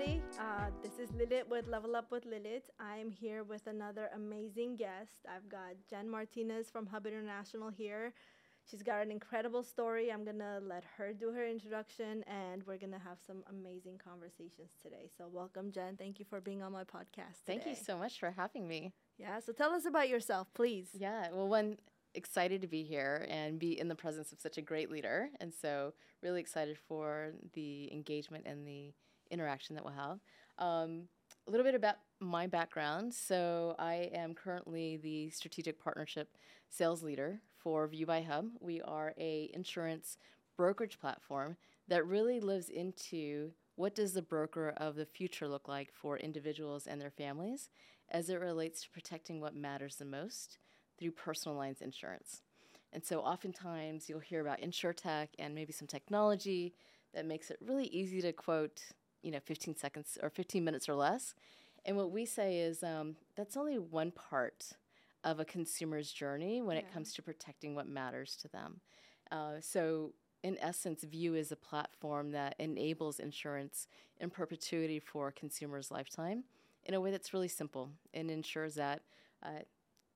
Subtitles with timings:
[0.00, 0.22] everybody.
[0.38, 2.62] Uh, this is Lilit with Level Up with Lilit.
[2.78, 5.26] I'm here with another amazing guest.
[5.28, 8.12] I've got Jen Martinez from Hub International here.
[8.70, 10.12] She's got an incredible story.
[10.12, 13.98] I'm going to let her do her introduction and we're going to have some amazing
[14.02, 15.08] conversations today.
[15.16, 15.96] So, welcome, Jen.
[15.96, 17.42] Thank you for being on my podcast.
[17.46, 18.92] Thank you so much for having me.
[19.18, 20.88] Yeah, so tell us about yourself, please.
[20.94, 21.78] Yeah, well, one,
[22.14, 25.28] excited to be here and be in the presence of such a great leader.
[25.40, 28.92] And so, really excited for the engagement and the
[29.30, 30.18] interaction that we'll have.
[30.58, 31.08] Um,
[31.46, 33.14] a little bit about my background.
[33.14, 36.36] So, I am currently the strategic partnership
[36.68, 38.48] sales leader for VIU by Hub.
[38.60, 40.18] We are a insurance
[40.56, 41.56] brokerage platform
[41.88, 46.86] that really lives into what does the broker of the future look like for individuals
[46.86, 47.70] and their families
[48.10, 50.58] as it relates to protecting what matters the most
[50.98, 52.42] through personal lines insurance.
[52.92, 56.74] And so oftentimes you'll hear about insurtech and maybe some technology
[57.14, 58.82] that makes it really easy to quote,
[59.22, 61.34] you know, 15 seconds or 15 minutes or less.
[61.84, 64.72] And what we say is um, that's only one part
[65.24, 66.82] of a consumer's journey when Yeah.
[66.82, 68.80] it comes to protecting what matters to them.
[69.30, 70.12] Uh, so,
[70.42, 73.86] in essence, VIU is a platform that enables insurance
[74.18, 76.44] in perpetuity for a consumer's lifetime
[76.84, 79.02] in a way that's really simple and ensures that
[79.42, 79.50] uh,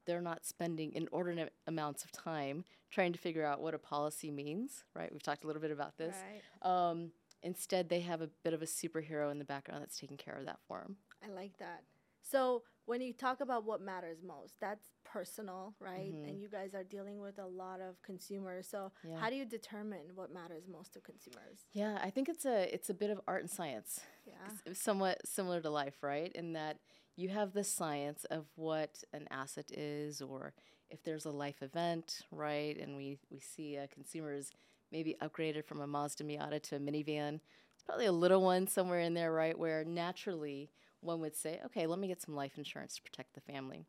[0.06, 4.84] they're not spending inordinate amounts of time trying to figure out what a policy means,
[4.94, 5.12] right?
[5.12, 6.16] We've talked a little bit about this.
[6.62, 6.70] Right.
[6.89, 7.11] Um,
[7.44, 10.46] instead, they have a bit of a superhero in the background that's taking care of
[10.46, 10.96] that for them.
[11.24, 11.84] I like that.
[12.22, 16.12] So when you talk about what matters most, that's personal, right?
[16.14, 16.28] Mhm.
[16.28, 18.66] And you guys are dealing with a lot of consumers.
[18.66, 19.18] So Yeah.
[19.18, 21.66] how do you determine what matters most to consumers?
[21.72, 24.00] Yeah, I think it's a it's a bit of art and science.
[24.26, 24.48] Yeah.
[24.72, 26.32] somewhat similar to life, right?
[26.32, 26.78] In that
[27.16, 30.54] you have the science of what an asset is, or
[30.90, 32.76] if there's a life event, right?
[32.78, 34.50] And we, we see uh, consumers
[34.94, 37.40] maybe upgraded from a Mazda Miata to a minivan.
[37.74, 39.58] It's probably a little one somewhere in there, right?
[39.58, 43.42] Where naturally one would say, okay, let me get some life insurance to protect the
[43.42, 43.86] family.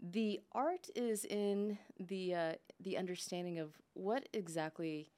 [0.00, 5.10] The art is in the uh, the understanding of what exactly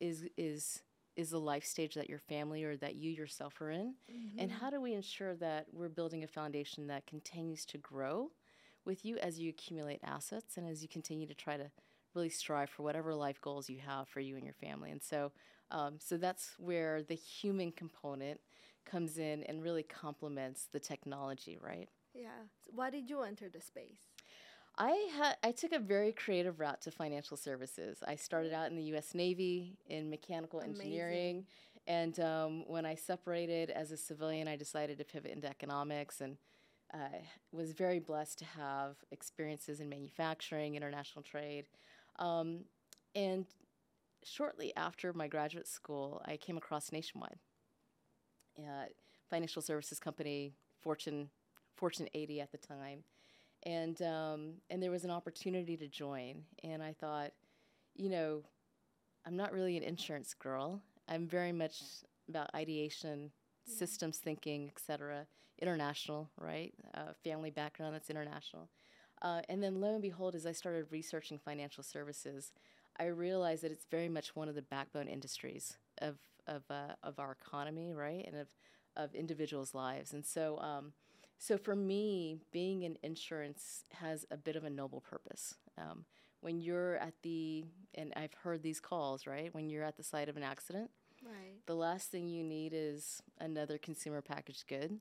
[0.00, 0.82] is is
[1.16, 3.94] is the life stage that your family or that you yourself are in
[4.38, 4.58] and Mm-hmm.
[4.60, 8.30] how do we ensure that we're building a foundation that continues to grow
[8.84, 11.70] with you as you accumulate assets and as you continue to try to
[12.18, 15.30] really strive for whatever life goals you have for you and your family and so
[15.70, 18.40] um, so that's where the human component
[18.84, 22.28] comes in and really complements the technology right Yeah.
[22.64, 24.00] So why did you enter the space?
[24.76, 27.98] I had I took a very creative route to financial services.
[28.06, 29.14] I started out in the U.S.
[29.14, 30.84] Navy in mechanical Amazing.
[30.84, 31.46] engineering,
[31.86, 36.36] and um, when I separated as a civilian, I decided to pivot into economics and
[36.94, 37.18] uh,
[37.52, 41.66] was very blessed to have experiences in manufacturing, international trade,
[42.18, 42.64] um,
[43.14, 43.46] and
[44.24, 47.38] shortly after my graduate school, I came across Nationwide,
[48.58, 48.86] uh,
[49.30, 51.30] financial services company, Fortune
[51.76, 53.04] Fortune 80 at the time.
[53.64, 56.44] And um, and there was an opportunity to join.
[56.64, 57.32] And i thought
[57.96, 58.42] you know
[59.26, 60.80] i'm not really an insurance girl.
[61.08, 61.82] I'm very much
[62.28, 63.30] about ideation
[63.66, 63.74] Yeah.
[63.78, 65.26] systems thinking et cetera.
[65.60, 66.72] International right?
[66.94, 68.68] Uh, family background that's international
[69.22, 72.52] uh, and then lo and behold as i started researching financial services
[72.98, 77.18] i realized that it's very much one of the backbone industries of of, uh, of
[77.18, 78.48] our economy right and of
[78.96, 80.92] of individuals lives and so um,
[81.38, 85.54] so for me, being in insurance has a bit of a noble purpose.
[85.78, 86.04] Um,
[86.40, 87.64] when you're at the,
[87.94, 89.52] and I've heard these calls, right?
[89.54, 90.90] When you're at the site of an accident,
[91.22, 91.62] Right.
[91.66, 94.98] the last thing you need is another consumer packaged good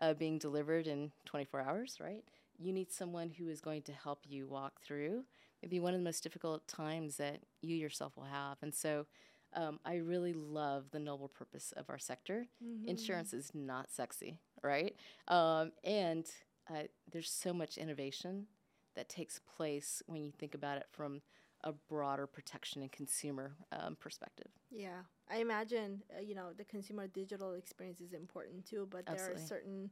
[0.00, 2.24] uh, being delivered in 24 hours, right?
[2.60, 5.24] You need someone who is going to help you walk through
[5.62, 8.58] maybe one of the most difficult times that you yourself will have.
[8.62, 9.06] And so
[9.54, 12.46] um, I really love the noble purpose of our sector.
[12.64, 12.86] Mhm.
[12.86, 14.94] Insurance is not sexy, right?
[15.28, 16.26] Um, and
[16.68, 18.46] uh, there's so much innovation
[18.94, 21.20] that takes place when you think about it from
[21.62, 24.50] a broader protection and consumer um, perspective.
[24.70, 25.02] Yeah.
[25.28, 29.42] I imagine, uh, you know, the consumer digital experience is important too, but there Absolutely.
[29.42, 29.90] are certain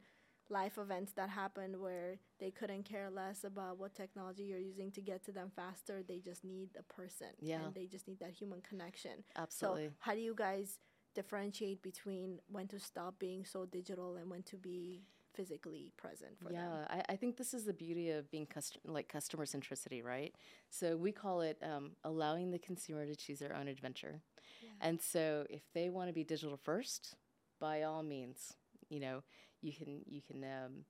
[0.50, 5.00] life events that happened where they couldn't care less about what technology you're using to
[5.00, 6.02] get to them faster.
[6.06, 7.28] They just need a person.
[7.40, 7.64] Yeah.
[7.64, 9.24] And they just need that human connection.
[9.36, 9.86] Absolutely.
[9.88, 10.78] So, how do you guys
[11.14, 15.02] differentiate between when to stop being so digital and when to be
[15.34, 16.86] physically present for yeah, them?
[16.90, 20.34] I, I think this is the beauty of being cust- like customer centricity, right?
[20.70, 24.20] So we call it um, allowing the consumer to choose their own adventure.
[24.62, 24.70] Yeah.
[24.80, 27.14] And so if they want to be digital first,
[27.60, 28.54] by all means,
[28.88, 29.22] you know,
[29.62, 30.84] you can you can um,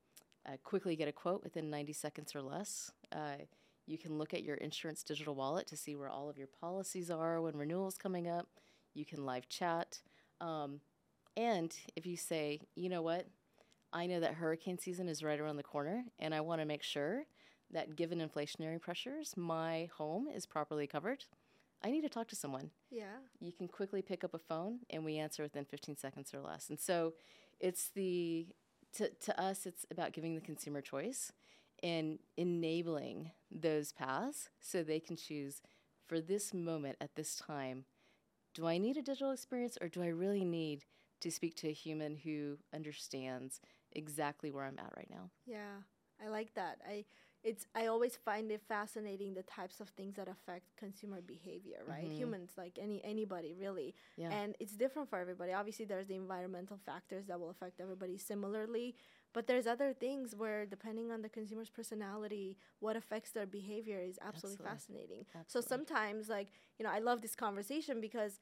[0.46, 2.90] uh, quickly get a quote within 90 seconds or less.
[3.12, 3.44] Uh,
[3.86, 7.10] you can look at your insurance digital wallet to see where all of your policies
[7.10, 8.46] are when renewals coming up.
[8.94, 10.00] You can live chat.
[10.40, 10.80] Um,
[11.36, 13.26] And if you say, you know what,
[13.92, 16.82] I know that hurricane season is right around the corner, and I want to make
[16.82, 17.24] sure
[17.70, 21.24] that given inflationary pressures, my home is properly covered.
[21.82, 22.70] I need to talk to someone.
[22.90, 23.18] Yeah.
[23.40, 26.68] You can quickly pick up a phone, and we answer within 15 seconds or less.
[26.68, 27.14] And so,
[27.60, 28.48] it's the
[28.94, 31.32] to to us, it's about giving the consumer choice
[31.82, 35.62] and enabling those paths so they can choose
[36.06, 37.84] for this moment at this time.
[38.54, 40.84] Do I need a digital experience, or do I really need
[41.20, 43.60] to speak to a human who understands
[43.92, 45.30] exactly where I'm at right now?
[45.46, 45.82] Yeah,
[46.24, 46.78] I like that.
[46.88, 47.04] I
[47.44, 52.04] it's I always find it fascinating the types of things that affect consumer behavior, right?
[52.04, 52.16] Mhm.
[52.16, 54.30] Humans, like any anybody really, Yeah.
[54.32, 55.52] and it's different for everybody.
[55.52, 58.94] Obviously, there's the environmental factors that will affect everybody similarly,
[59.32, 64.18] but there's other things where depending on the consumer's personality, what affects their behavior is
[64.20, 65.16] absolutely, Absolutely.
[65.26, 65.26] fascinating.
[65.46, 66.48] So sometimes, like
[66.78, 68.40] you know, I love this conversation because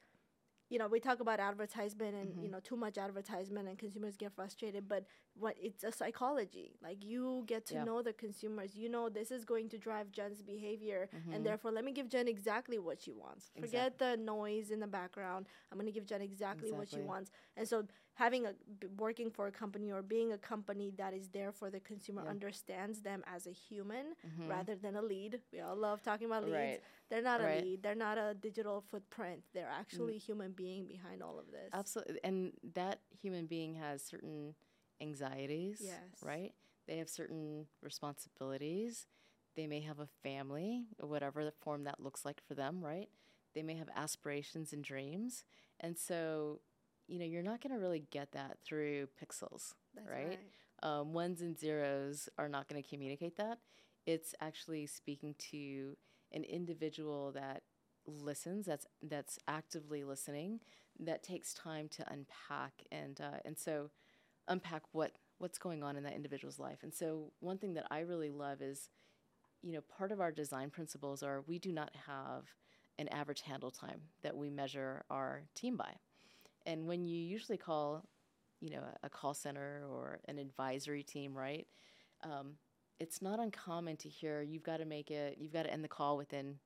[0.69, 2.51] you know we talk about advertisement and you Mhm.
[2.53, 5.05] know too much advertisement and consumers get frustrated but
[5.35, 6.75] what it's a psychology.
[6.81, 8.75] Like you get to know the consumers.
[8.75, 11.33] You know this is going to drive jen's behavior Mhm.
[11.35, 13.51] and therefore let me give jen exactly what she wants.
[13.59, 15.47] Forget the noise in the background.
[15.71, 17.31] I'm going to give jen exactly, what she wants.
[17.55, 17.87] And so
[18.17, 21.69] having a b- working for a company or being a company that is there for
[21.69, 22.29] the consumer Yeah.
[22.31, 24.49] understands them as a human Mhm.
[24.49, 26.83] rather than a lead we all love talking about leads Right.
[27.09, 27.61] they're not Right.
[27.61, 31.51] a lead they're not a digital footprint they're actually a human being behind all of
[31.51, 32.19] this Absolutely.
[32.23, 34.55] And that human being has certain
[35.01, 36.23] anxieties, Yes.
[36.23, 36.53] right?
[36.87, 39.07] They have certain responsibilities.
[39.55, 43.09] They may have a family, whatever the form that looks like for them, right?
[43.53, 45.43] They may have aspirations and dreams.
[45.79, 46.61] And so,
[47.07, 50.39] you know, you're not going to really get that through pixels, That's right?
[50.83, 53.59] Um, ones and zeros are not going to communicate that.
[54.05, 55.97] It's actually speaking to
[56.31, 57.63] an individual that
[58.05, 60.59] listens, that's that's actively listening,
[60.99, 63.89] that takes time to unpack and uh, and so
[64.47, 66.79] unpack what what's going on in that individual's life.
[66.83, 68.89] And so one thing that I really love is,
[69.61, 72.45] you know, part of our design principles are we do not have
[72.97, 75.95] an average handle time that we measure our team by.
[76.67, 78.05] And when you usually call,
[78.61, 81.67] you know, a, a call center or an advisory team, right?
[82.23, 82.57] Um,
[82.99, 85.89] it's not uncommon to hear you've got to make it, you've got to end the
[85.89, 86.59] call within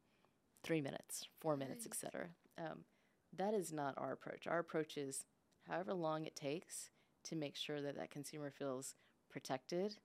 [0.64, 1.98] three minutes, four minutes, et Right.
[1.98, 2.30] cetera.
[2.58, 2.86] Um,
[3.38, 4.48] that is not our approach.
[4.48, 5.26] Our approach is
[5.68, 6.92] however long it takes
[7.26, 8.96] to make sure that that consumer feels
[9.30, 9.98] protected,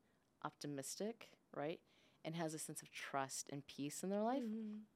[0.44, 1.80] optimistic, right,
[2.24, 4.44] and has a sense of trust and peace in their life.
[4.44, 4.86] Mhm.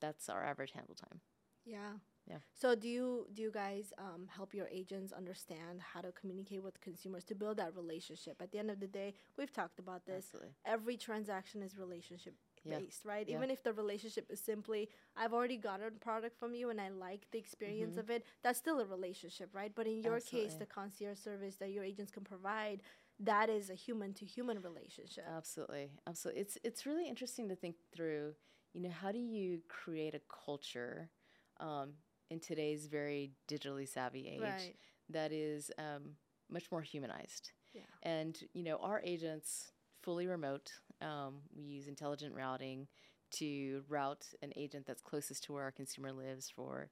[0.00, 1.22] That's our average handle time.
[1.64, 1.98] Yeah.
[2.30, 2.38] Yeah.
[2.54, 6.80] So do you do you guys um, help your agents understand how to communicate with
[6.80, 8.40] consumers to build that relationship?
[8.40, 10.24] At the end of the day, we've talked about this.
[10.26, 10.54] Absolutely.
[10.64, 12.34] Every transaction is relationship
[12.64, 12.78] Yeah.
[12.78, 13.26] based, right?
[13.28, 13.36] Yeah.
[13.36, 16.88] Even if the relationship is simply I've already gotten a product from you and I
[16.90, 18.00] like the experience Mhm.
[18.04, 19.74] of it, that's still a relationship, right?
[19.74, 22.82] But in your case, the concierge service that your agents can provide,
[23.20, 25.24] that is a human to human relationship.
[25.26, 26.42] Absolutely, absolutely.
[26.42, 28.34] It's it's really interesting to think through.
[28.74, 31.10] You know, how do you create a culture
[31.58, 31.94] um,
[32.30, 34.74] in today's very digitally savvy age Right.
[35.10, 36.16] that is um,
[36.50, 37.52] much more humanized?
[37.72, 37.82] Yeah.
[38.02, 39.72] And you know, our agents
[40.02, 40.72] fully remote.
[41.02, 42.88] Um, we use intelligent routing
[43.32, 46.90] to route an agent that's closest to where our consumer lives for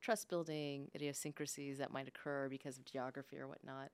[0.00, 3.90] trust building, idiosyncrasies that might occur because of geography or whatnot.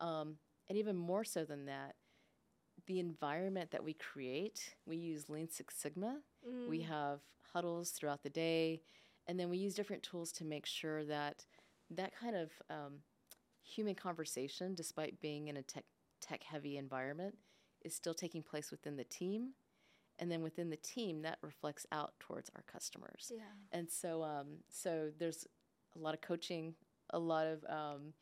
[0.00, 0.36] Um,
[0.68, 1.94] and even more so than that,
[2.86, 6.20] the environment that we create, we use Lean Six Sigma.
[6.66, 6.88] We Mm.
[6.88, 7.20] have
[7.52, 8.82] huddles throughout the day,
[9.28, 11.44] and then we use different tools to make sure that
[11.90, 12.94] that kind of um,
[13.62, 15.84] human conversation, despite being in a tech
[16.20, 17.36] tech heavy environment,
[17.82, 19.50] is still taking place within the team,
[20.18, 23.32] and then within the team that reflects out towards our customers.
[23.34, 23.42] yeah.
[23.72, 25.46] And so, um, so there's
[25.94, 26.74] a lot of coaching,
[27.10, 28.12] a lot of um,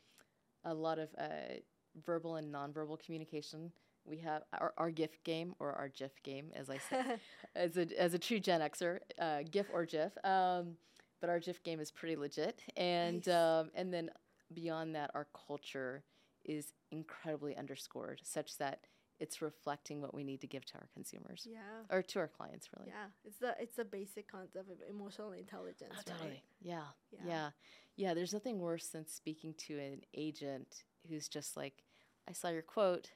[0.63, 1.59] a lot of uh,
[2.03, 3.71] verbal and nonverbal communication.
[4.05, 7.03] We have our, our gift game or our GIF game, as I say,
[7.55, 10.11] as a as a true Gen Xer, uh, GIF or GIF.
[10.23, 10.75] Um,
[11.25, 13.35] but our GIF game is pretty legit, and Nice.
[13.35, 14.11] um, and then
[14.53, 16.03] beyond that, our culture
[16.43, 18.81] is incredibly underscored, such that
[19.19, 21.57] it's reflecting what we need to give to our consumers yeah.
[21.89, 22.91] or to our clients, really.
[22.91, 26.05] Yeah, it's the it's a basic concept of emotional intelligence, Oh, right?
[26.05, 26.43] totally.
[26.61, 26.83] Yeah.
[27.11, 27.19] Yeah.
[27.25, 27.49] yeah.
[27.95, 28.13] Yeah.
[28.13, 31.83] There's nothing worse than speaking to an agent who's just like,
[32.29, 33.13] I saw your quote.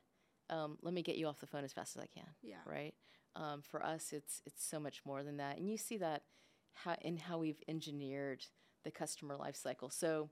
[0.50, 2.30] Um, let me get you off the phone as fast as I can.
[2.42, 2.56] Yeah.
[2.66, 2.96] Right.
[3.36, 6.24] Um, for us, it's it's so much more than that, and you see that
[6.84, 8.46] how in how we've engineered
[8.84, 9.90] the customer life cycle.
[9.90, 10.30] So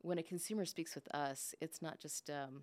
[0.00, 2.62] when a consumer speaks with us, it's not just um,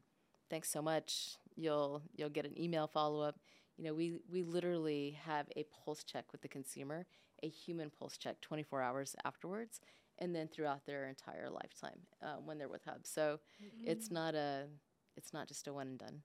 [0.50, 1.38] thanks so much.
[1.56, 3.40] You'll you'll get an email follow up.
[3.78, 7.06] You know, we we literally have a pulse check with the consumer,
[7.42, 9.80] a human pulse check, 24 hours afterwards,
[10.20, 13.06] and then throughout their entire lifetime uh, when they're with Hub.
[13.06, 13.40] So
[13.84, 14.66] it's not a
[15.18, 16.22] it's not just a one and done.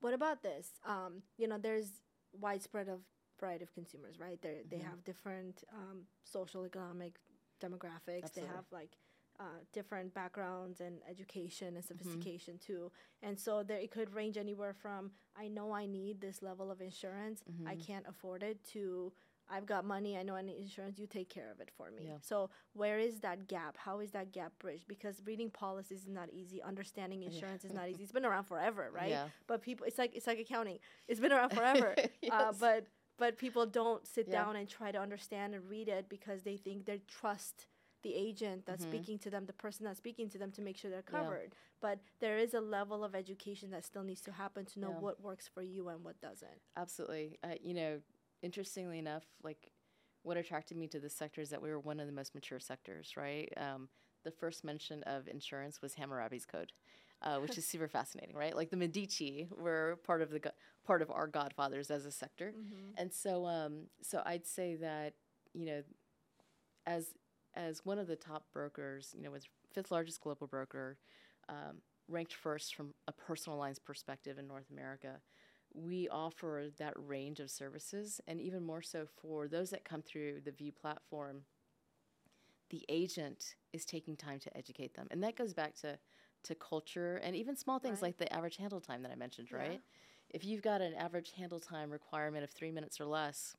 [0.00, 0.68] What about this?
[0.86, 2.00] Um, you know, there's
[2.32, 3.00] widespread of
[3.40, 4.40] variety of consumers, right?
[4.42, 4.84] They they Mhm.
[4.90, 7.18] have different um, social, economic
[7.60, 8.24] demographics.
[8.24, 8.42] Absolutely.
[8.42, 8.96] They have like
[9.38, 12.92] uh, different backgrounds and education and sophistication too.
[13.22, 16.80] And so there it could range anywhere from I know I need this level of
[16.82, 17.86] insurance, I Mhm.
[17.86, 19.12] can't afford it to
[19.52, 22.04] I've got money, I know I need insurance, you take care of it for me.
[22.06, 22.18] Yeah.
[22.20, 23.76] So where is that gap?
[23.76, 24.86] How is that gap bridged?
[24.86, 27.30] Because reading policies is not easy, understanding Yeah.
[27.30, 28.02] insurance is not easy.
[28.04, 29.10] It's been around forever, right?
[29.16, 29.28] Yeah.
[29.48, 30.78] but people it's like it's like accounting
[31.08, 31.90] it's been around forever
[32.34, 32.58] uh, Yes.
[32.60, 32.86] but
[33.20, 34.32] but people don't sit Yeah.
[34.32, 37.68] down and try to understand and read it because they think they trust
[38.02, 38.88] the agent that's Mhm.
[38.88, 41.20] speaking to them the person that's speaking to them to make sure they're Yeah.
[41.20, 44.90] covered but there is a level of education that still needs to happen to know
[44.90, 45.00] Yeah.
[45.00, 47.38] what works for you and what doesn't Absolutely.
[47.44, 48.00] Uh, you know,
[48.42, 49.70] interestingly enough, like
[50.22, 52.60] what attracted me to this sector is that we were one of the most mature
[52.60, 53.52] sectors, right?
[53.56, 53.88] Um,
[54.24, 56.72] the first mention of insurance was Hammurabi's Code,
[57.22, 58.54] uh, which is super fascinating, right?
[58.56, 60.50] Like the Medici were part of the go-
[60.86, 62.54] part of our godfathers as a sector,
[62.96, 65.14] and so um, so I'd say that
[65.54, 65.82] you know,
[66.86, 67.14] as
[67.54, 70.98] as one of the top brokers, you know, was fifth largest global broker,
[71.48, 75.20] um, ranked first from a personal lines perspective in North America.
[75.74, 80.40] We offer that range of services, and even more so for those that come through
[80.44, 81.42] the VIU platform.
[82.70, 85.98] The agent is taking time to educate them, and that goes back to
[86.44, 88.02] to culture and even small things Right.
[88.02, 89.58] like the average handle time that I mentioned, Yeah.
[89.58, 89.80] right?
[90.30, 93.56] If you've got an average handle time requirement of three minutes or less,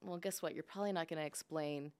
[0.00, 0.54] well, guess what?
[0.54, 1.92] You're probably not going to explain,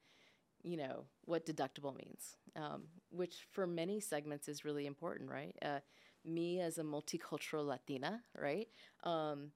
[0.63, 5.57] you know, what deductible means, um, which for many segments is really important, right?
[5.63, 5.81] Uh,
[6.25, 8.69] me as a multicultural Latina, right?
[9.05, 9.53] Um,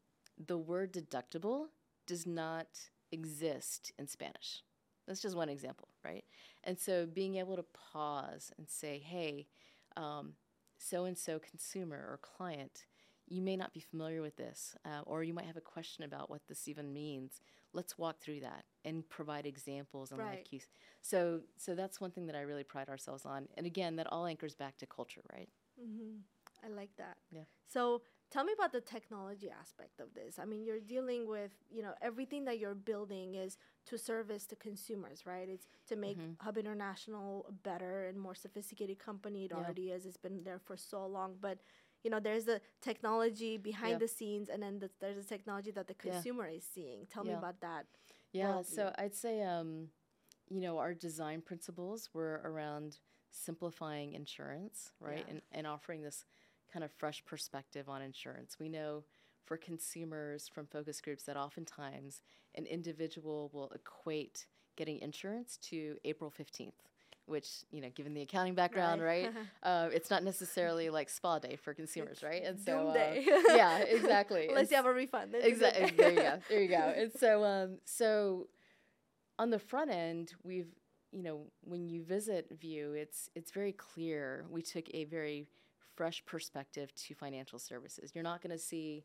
[0.47, 1.67] the word deductible
[2.07, 2.67] does not
[3.13, 4.63] exist in Spanish.
[5.07, 6.25] That's just one example, right?
[6.65, 9.47] And so being able to pause and say, hey,
[10.79, 12.87] so and so consumer or client,
[13.27, 16.31] you may not be familiar with this, uh, or you might have a question about
[16.31, 17.41] what this even means.
[17.73, 20.45] Let's walk through that and provide examples and live Right.
[20.45, 20.67] cues.
[21.03, 23.49] So, so that's one thing that I really pride ourselves on.
[23.57, 25.49] And again, that all anchors back to culture, right?
[25.77, 26.23] hmm
[26.65, 27.17] I like that.
[27.31, 27.45] Yeah.
[27.69, 30.39] So tell me about the technology aspect of this.
[30.39, 34.57] I mean, you're dealing with, you know, everything that you're building is to service the
[34.57, 35.49] consumers, right?
[35.49, 36.37] It's to make Mhm.
[36.41, 39.45] Hub International a better and more sophisticated company.
[39.45, 39.59] It Yeah.
[39.59, 40.05] already is.
[40.07, 41.37] It's been there for so long.
[41.41, 41.61] But,
[42.03, 43.99] you know, there's the technology behind Yeah.
[44.01, 46.13] the scenes and then the, there's the technology that the Yeah.
[46.13, 47.07] consumer is seeing.
[47.07, 47.87] Tell me about that.
[48.33, 48.95] Yeah, so worldview.
[48.99, 49.93] I'd say, um,
[50.49, 52.99] you know, our design principles were around
[53.31, 55.25] simplifying insurance, right?
[55.27, 55.31] Yeah.
[55.31, 56.25] And, and offering this
[56.75, 58.57] kind of fresh perspective on insurance.
[58.59, 59.05] We know
[59.45, 62.21] for consumers from focus groups that oftentimes
[62.57, 66.73] an individual will equate getting insurance to April 15th,
[67.27, 69.31] which, you know, given the accounting background, right?
[69.63, 72.43] uh, it's not necessarily like spa day for consumers, right?
[72.43, 73.15] And so, uh,
[73.55, 74.49] yeah, exactly.
[74.49, 75.37] Unless you have a refund.
[75.41, 75.93] Exactly.
[75.97, 76.39] there you go.
[76.49, 76.93] There you go.
[76.97, 78.49] And so, um, so
[79.39, 80.73] on the front end, we've,
[81.13, 84.47] you know, when you visit VIU, it's it's very clear.
[84.51, 85.47] We took a very
[85.97, 88.13] fresh perspective to financial services.
[88.15, 89.05] You're not going to see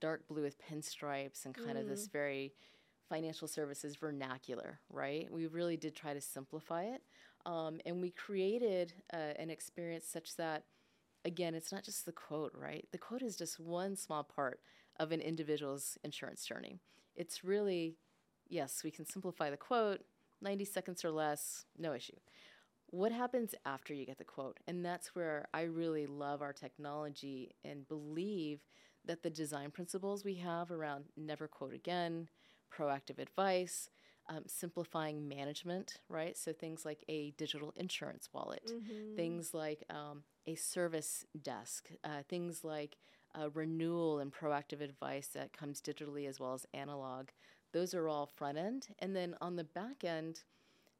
[0.00, 2.52] dark blue with pinstripes and kind of this very
[3.08, 5.28] financial services vernacular, right?
[5.32, 7.02] We really did try to simplify it,
[7.46, 10.64] um, and we created uh, an experience such that,
[11.24, 12.86] again, it's not just the quote, right?
[12.92, 14.60] The quote is just one small part
[15.00, 16.80] of an individual's insurance journey.
[17.16, 17.96] It's really,
[18.48, 20.00] yes, we can simplify the quote,
[20.42, 22.16] 90 seconds or less, no issue.
[22.90, 24.58] What happens after you get the quote?
[24.66, 28.60] And that's where I really love our technology and believe
[29.04, 32.28] that the design principles we have around never quote again,
[32.72, 33.90] proactive advice,
[34.28, 36.36] um, simplifying management, right?
[36.36, 39.12] So things like a digital insurance wallet, Mhm.
[39.16, 42.96] things like um, a service desk, uh, things like
[43.38, 47.28] uh, renewal and proactive advice that comes digitally as well as analog.
[47.72, 48.88] Those are all front end.
[48.98, 50.42] And then on the back end,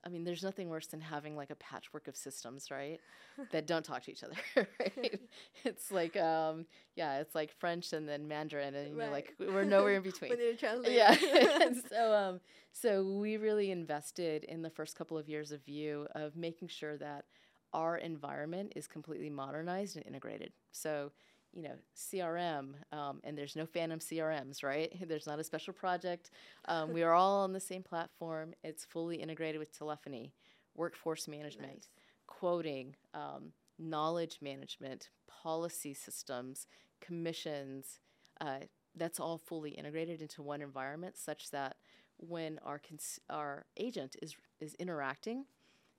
[0.05, 3.01] I mean, there's nothing worse than having like a patchwork of systems, right?
[3.53, 4.37] that don't talk to each other,
[4.81, 5.21] right?
[5.65, 9.97] it's like, um, yeah, it's like French and then Mandarin, and you're like, we're nowhere
[9.97, 10.31] in between.
[10.31, 10.97] when you're translating.
[10.97, 11.17] Yeah.
[11.63, 12.41] and so um
[12.73, 16.97] so we really invested in the first couple of years of VIU of making sure
[16.99, 17.25] that
[17.73, 20.53] our environment is completely modernized and integrated.
[20.73, 21.13] So,
[21.53, 24.93] you know, CRM, um, and there's no phantom CRMs, right?
[25.09, 26.31] There's not a special project.
[26.67, 28.55] Um, we are all on the same platform.
[28.63, 30.33] It's fully integrated with telephony,
[30.77, 31.89] workforce management, Nice.
[32.27, 36.67] quoting, um, knowledge management, policy systems,
[37.01, 37.99] commissions.
[38.41, 38.61] Uh,
[38.95, 41.77] that's all fully integrated into one environment, such that
[42.19, 45.45] when our cons- our agent is is interacting,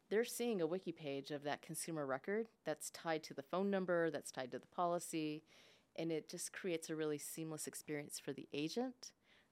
[0.09, 4.09] they're seeing a wiki page of that consumer record that's tied to the phone number,
[4.09, 5.43] that's tied to the policy,
[5.95, 9.11] and it just creates a really seamless experience for the agent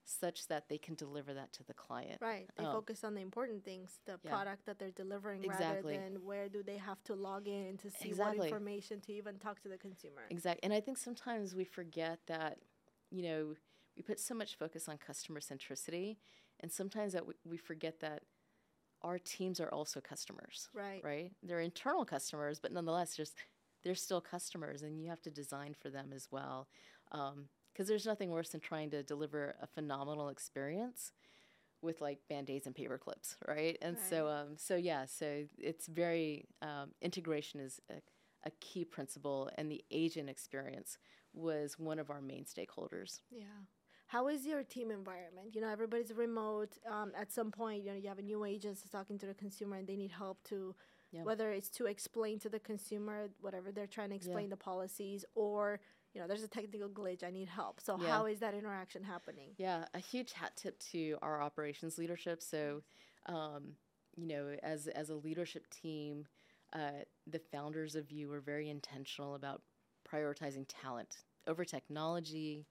[0.10, 2.18] such that they can deliver that to the client.
[2.22, 2.48] Right.
[2.56, 4.30] They Um, focus on the important things, the yeah.
[4.30, 5.98] product that they're delivering Exactly.
[5.98, 8.38] rather than where do they have to log in to see Exactly.
[8.38, 10.22] what information to even talk to the consumer.
[10.30, 10.64] Exactly.
[10.64, 12.60] And I think sometimes we forget that,
[13.12, 13.56] you know,
[13.98, 16.16] we put so much focus on customer centricity,
[16.62, 18.24] and sometimes that we, we forget that
[19.04, 21.02] our teams are also customers, Right.
[21.04, 21.32] right?
[21.44, 23.36] They're internal customers, but nonetheless, just
[23.84, 26.68] they're still customers, and you have to design for them as well.
[27.12, 31.12] Because there's nothing worse than trying to deliver a phenomenal experience
[31.82, 36.46] with like band-aids and paper clips right and so um so yeah so it's very
[36.62, 37.96] um, integration is a,
[38.46, 40.98] a key principle and the agent experience
[41.34, 43.46] was one of our main stakeholders Yeah.
[44.08, 45.54] How is your team environment?
[45.54, 46.78] You know, everybody's remote.
[46.90, 49.34] Um, at some point, you know, you have a new agent that's talking to the
[49.34, 50.76] consumer and they need help to,
[51.12, 51.24] Yeah.
[51.24, 55.80] whether it's to explain to the consumer whatever they're trying to explain the policies or,
[56.14, 57.82] you know, there's a technical glitch, I need help.
[57.82, 58.08] So, Yeah.
[58.08, 59.52] how is that interaction happening?
[59.58, 62.84] yeah a huge hat tip to our operations leadership so
[63.26, 63.76] um,
[64.16, 66.28] you know as as a leadership team
[66.74, 69.62] uh, the founders of VIU were very intentional about
[70.08, 72.66] prioritizing talent over technology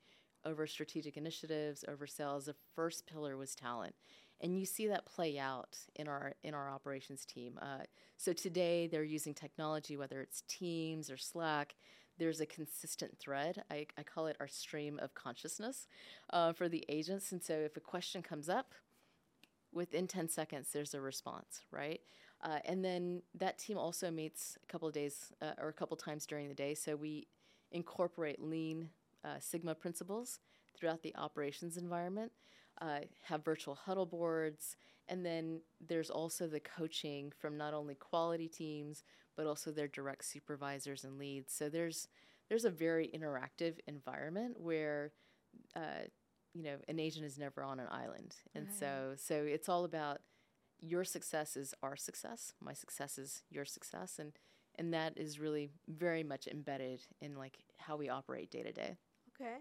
[0.47, 3.95] over strategic initiatives over sales the first pillar was talent.
[4.41, 7.59] And you see that play out in our in our operations team.
[7.61, 7.85] Uh,
[8.17, 11.75] so today they're using technology whether it's teams or slack
[12.19, 13.62] there's a consistent thread.
[13.71, 15.87] I, I call it our stream of consciousness
[16.31, 17.31] uh, for the agents.
[17.31, 18.73] And so if a question comes up
[19.73, 22.00] within 10 seconds there's a response right?
[22.43, 25.97] Uh, and then that team also meets a couple of days uh, or a couple
[25.97, 26.75] times during the day.
[26.75, 27.26] So we
[27.73, 28.91] incorporate lean
[29.25, 30.39] uh, sigma principles
[30.79, 32.33] throughout the operations environment.
[32.81, 34.77] Uh, have virtual huddle boards
[35.09, 39.02] and then there's also the coaching from not only quality teams
[39.37, 41.52] but also their direct supervisors and leads.
[41.55, 42.09] So there's
[42.49, 45.13] there's a very interactive environment where
[45.75, 46.05] uh,
[46.55, 48.37] you know an agent is never on an island.
[48.55, 50.21] And so so it's all about
[50.81, 54.33] your success is our success my success is your success and
[54.79, 58.99] and that is really very much embedded in like how we operate day to day
[59.41, 59.59] Okay.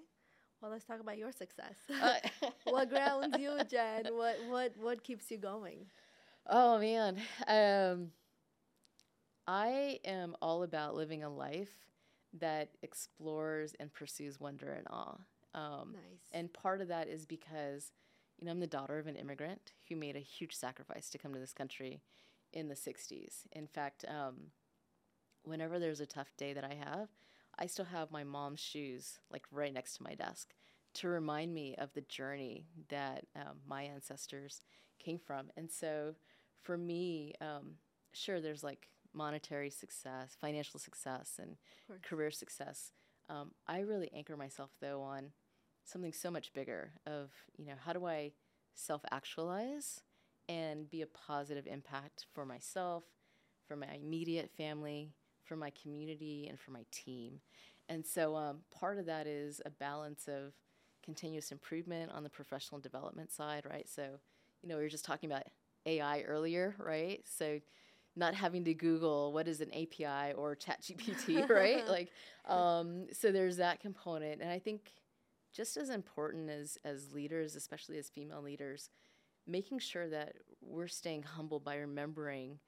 [0.61, 1.75] Well, let's talk about your success.
[1.99, 2.15] Uh,
[2.63, 4.15] what grounds you, Jen?
[4.15, 5.87] What what what keeps you going?
[6.47, 8.11] oh man um
[9.47, 11.87] i am all about living a life
[12.33, 15.17] that explores and pursues wonder and awe
[15.53, 16.29] um, Nice.
[16.33, 17.91] And part of that is because,
[18.37, 21.33] you know, I'm the daughter of an immigrant who made a huge sacrifice to come
[21.33, 22.01] to this country
[22.53, 23.43] in the 60s.
[23.53, 24.51] In fact, um,
[25.43, 27.09] whenever there's a tough day that I have,
[27.57, 30.53] I still have my mom's shoes like right next to my desk
[30.95, 34.61] to remind me of the journey that um, my ancestors
[34.99, 35.49] came from.
[35.57, 36.15] And so
[36.61, 37.75] for me, um,
[38.13, 41.57] sure, there's like monetary success, financial success, and
[42.01, 42.91] career success.
[43.29, 45.31] Um, I really anchor myself though on
[45.83, 48.31] something so much bigger of you know how do I
[48.73, 50.01] self actualize
[50.47, 53.03] and be a positive impact for myself,
[53.67, 55.13] for my immediate family,
[55.45, 57.39] for my community, and for my team.
[57.89, 60.53] And so um, part of that is a balance of
[61.03, 63.87] continuous improvement on the professional development side, right?
[63.87, 64.03] So,
[64.61, 65.43] you know, we were just talking about
[65.85, 67.23] AI earlier, right?
[67.25, 67.59] So,
[68.17, 71.85] not having to Google what is an API or ChatGPT, right?
[71.85, 72.11] like,
[72.45, 74.93] um, so there's that component, and I think
[75.53, 78.89] just as important as as leaders, especially as female leaders,
[79.45, 82.59] making sure that we're staying humble by remembering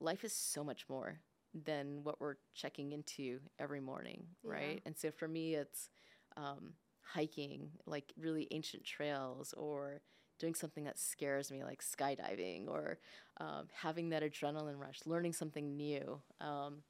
[0.00, 1.20] life is so much more
[1.64, 4.54] than what we're checking into every morning, Yeah.
[4.58, 4.80] right?
[4.84, 5.90] And so for me, it's
[6.36, 10.00] um, hiking, like really ancient trails, or
[10.38, 12.98] doing something that scares me, like skydiving, or
[13.40, 16.20] um, having that adrenaline rush, learning something new.
[16.40, 16.82] Um,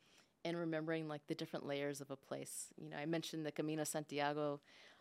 [0.44, 2.68] and remembering like the different layers of a place.
[2.76, 4.60] You know, I mentioned the Camino Santiago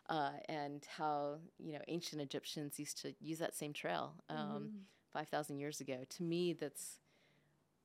[0.10, 4.86] uh, and how you know ancient Egyptians used to use that same trail um, Mhm.
[5.13, 5.99] five thousand years ago.
[6.10, 6.99] To me, that's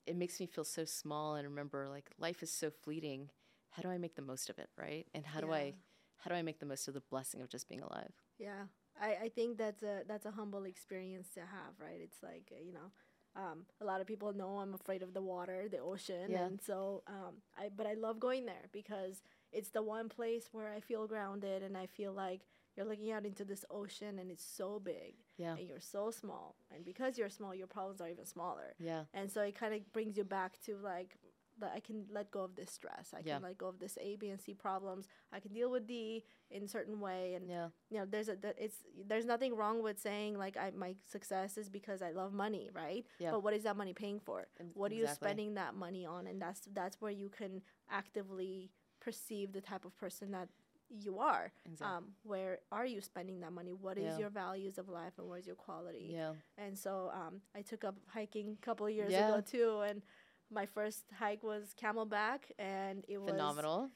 [0.06, 3.30] it makes me feel so small and remember like life is so fleeting.
[3.70, 5.06] How do I make the most of it, right?
[5.14, 5.74] And how do I
[6.18, 8.12] how do I make the most of the blessing of just being alive?
[8.38, 8.64] Yeah,
[9.00, 12.00] I, I think that's a that's a humble experience to have, right?
[12.00, 12.90] It's like uh, you know,
[13.36, 16.36] um, a lot of people know I'm afraid of the water, the ocean, Yeah.
[16.36, 20.72] and so um, I but I love going there because it's the one place where
[20.72, 22.42] I feel grounded and I feel like
[22.80, 26.56] you're looking out into this ocean and it's so big Yeah, and you're so small,
[26.74, 29.92] and because you're small, your problems are even smaller, yeah, and so it kind of
[29.92, 31.16] brings you back to like
[31.58, 33.12] that I can let go of this stress.
[33.12, 33.34] I Yeah.
[33.34, 35.06] can let go of this A, B, and C problems.
[35.30, 37.68] I can deal with D in certain way, and Yeah.
[37.90, 38.78] you know, there's a th- it's
[39.10, 43.04] there's nothing wrong with saying like I my success is because I love money, right?
[43.18, 43.32] Yeah.
[43.32, 44.46] But what is that money paying for?
[44.58, 46.26] And- What are you spending that money on?
[46.26, 50.48] And that's that's where you can actively perceive the type of person that
[50.90, 51.52] you are.
[51.64, 51.96] Exactly.
[51.96, 53.72] Um, where are you spending that money?
[53.72, 54.18] What is Yeah.
[54.18, 56.10] your values of life and where's your quality?
[56.12, 56.32] yeah.
[56.58, 59.28] And so um, I took up hiking a couple of years Yeah.
[59.28, 60.02] ago too, and
[60.50, 63.90] my first hike was Camelback, and it was Phenomenal.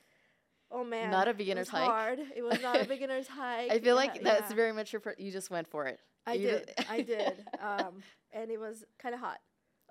[0.71, 1.89] Oh man, Not a it beginner's was hike.
[1.91, 2.21] Hard.
[2.35, 3.71] It was not a beginner's hike.
[3.71, 5.01] I feel Yeah, like that's very much your.
[5.01, 6.01] Per- you just went for it.
[6.27, 6.71] I you did.
[6.89, 7.45] I did.
[7.61, 8.03] Um,
[8.33, 9.39] and it was kind of hot.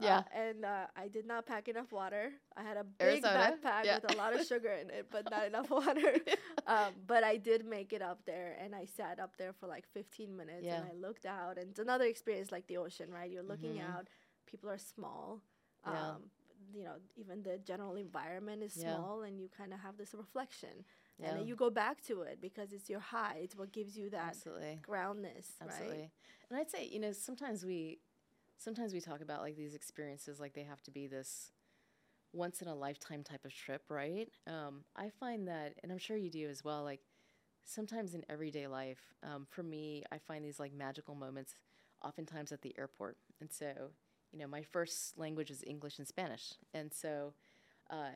[0.01, 0.23] Uh, Yeah.
[0.33, 2.31] and uh, I did not pack enough water.
[2.57, 3.57] I had a big Arizona?
[3.63, 3.99] backpack Yeah.
[4.01, 6.17] with a lot of sugar in it, but not enough water.
[6.67, 9.85] um, but I did make it up there, and I sat up there for like
[9.93, 10.77] 15 minutes, Yeah.
[10.81, 13.29] and I looked out, and it's another experience like the ocean, right?
[13.29, 13.89] You're looking Mhm.
[13.93, 14.07] out.
[14.47, 15.41] People are small.
[15.85, 16.11] Yeah.
[16.11, 16.31] Um,
[16.73, 18.95] you know, even the general environment is Yeah.
[18.95, 20.85] small, and you kind of have this reflection,
[21.19, 21.29] Yeah.
[21.29, 23.41] and then you go back to it because it's your high.
[23.43, 24.79] It's what gives you that Absolutely.
[24.81, 25.99] groundness, Absolutely.
[25.99, 26.11] right?
[26.49, 27.99] And I'd say, you know, sometimes we
[28.57, 31.51] sometimes we talk about like these experiences like they have to be this
[32.33, 34.29] once in a lifetime type of trip, right?
[34.47, 37.01] Um, I find that and I'm sure you do as well, like
[37.65, 41.55] sometimes in everyday life, um, for me, I find these like magical moments
[42.03, 43.17] oftentimes at the airport.
[43.39, 43.91] And so,
[44.31, 46.53] you know, my first language is English and Spanish.
[46.73, 47.33] And so
[47.89, 48.11] uh,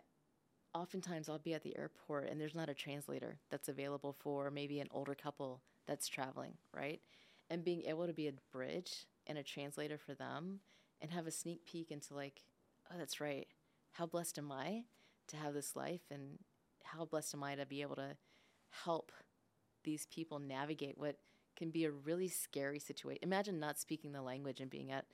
[0.74, 4.80] oftentimes I'll be at the airport and there's not a translator that's available for maybe
[4.80, 7.02] an older couple that's traveling, right?
[7.50, 10.60] And being able to be a bridge and a translator for them
[11.02, 12.44] and have a sneak peek into like,
[12.92, 13.48] oh, that's right.
[13.94, 14.84] How blessed am I
[15.28, 16.40] to have this life and
[16.84, 18.16] how blessed am I to be able to
[18.70, 19.12] help
[19.84, 21.18] these people navigate what
[21.56, 23.20] can be a really scary situation.
[23.24, 25.06] Imagine not speaking the language and being at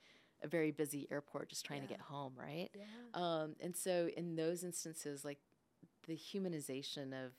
[0.42, 2.68] a very busy airport just trying to get home, right?
[2.74, 2.82] Yeah.
[3.14, 5.38] Um, and so in those instances, like
[6.06, 7.32] the humanization of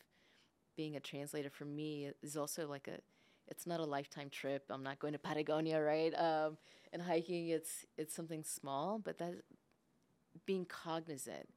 [0.76, 3.00] being a translator for me is also like a,
[3.48, 4.66] it's not a lifetime trip.
[4.70, 6.14] I'm not going to Patagonia, right?
[6.18, 6.58] Um,
[6.94, 9.36] and hiking, it's it's something small, but that
[10.46, 11.50] being cognizant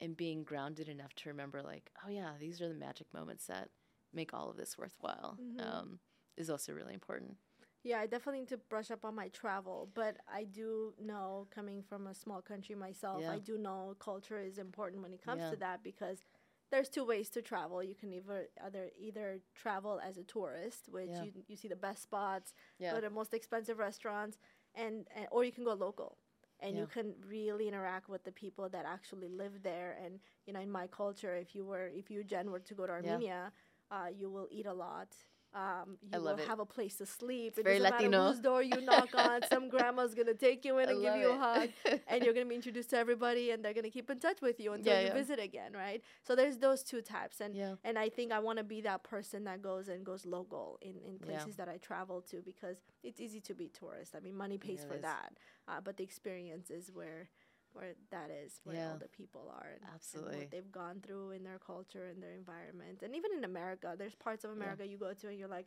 [0.00, 3.70] and being grounded enough to remember, like, oh yeah, these are the magic moments that
[4.12, 5.58] make all of this worthwhile, Mhm.
[5.60, 5.98] um,
[6.36, 7.36] is also really important.
[7.82, 11.82] Yeah, I definitely need to brush up on my travel, but I do know coming
[11.82, 13.32] from a small country myself, Yeah.
[13.32, 15.50] I do know culture is important when it comes Yeah.
[15.50, 16.24] to that because
[16.70, 17.82] there's two ways to travel.
[17.82, 21.24] You can either either either travel as a tourist, which Yeah.
[21.24, 22.92] you, you see the best spots, Yeah.
[22.92, 24.38] go to the most expensive restaurants,
[24.74, 26.18] and, and or you can go local.
[26.60, 26.80] And Yeah.
[26.82, 29.96] you can really interact with the people that actually live there.
[30.02, 32.86] And you know, in my culture, if you were, if you Jen were to go
[32.86, 33.52] to Armenia,
[33.90, 35.08] uh, you will eat a lot.
[35.54, 36.48] Um, you I love will it.
[36.48, 37.54] have a place to sleep.
[37.54, 38.10] It's it very doesn't Latino.
[38.10, 39.42] matter whose door you knock on.
[39.44, 41.70] Some grandma's gonna take you in I and give you a hug,
[42.06, 44.72] and you're gonna be introduced to everybody, and they're gonna keep in touch with you
[44.72, 45.14] until Yeah, you yeah.
[45.14, 46.02] visit again, right?
[46.22, 47.74] So there's those two types, and yeah.
[47.84, 50.98] and I think I want to be that person that goes and goes local in,
[51.06, 54.14] in places that I travel to because it's easy to be tourist.
[54.16, 55.02] I mean, money pays it for is.
[55.02, 55.32] that,
[55.68, 57.28] uh, but the experience is where
[57.74, 58.92] where that is where Yeah.
[58.92, 60.38] all the people are and, and Absolutely.
[60.38, 63.02] what they've gone through in their culture and their environment.
[63.02, 65.66] And even in America, there's parts of America you go to and you're like,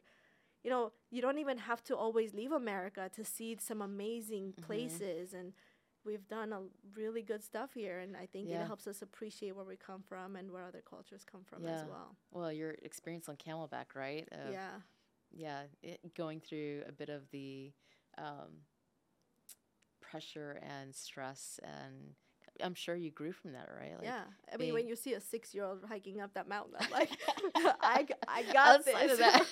[0.63, 4.61] you know, you don't even have to always leave America to see some amazing Mhm.
[4.63, 5.53] places and
[6.03, 6.61] we've done a
[6.95, 8.61] really good stuff here and I think Yeah.
[8.63, 11.83] it helps us appreciate where we come from and where other cultures come from as
[11.85, 12.15] well.
[12.31, 14.27] Well, your experience on Camelback, right?
[14.31, 14.81] Of- yeah.
[15.31, 17.73] yeah, it, going through a bit of the
[18.17, 18.65] um,
[20.09, 22.13] pressure and stress, and
[22.63, 23.93] I'm sure you grew from that, right?
[23.97, 24.23] Like, yeah.
[24.53, 27.09] I mean, when you see a six year old hiking up that mountain, I'm like,
[27.55, 29.11] I, I got Outside this.
[29.13, 29.45] of that.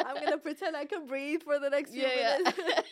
[0.06, 2.38] I'm going to pretend I can breathe for the next few yeah, yeah.
[2.38, 2.88] minutes.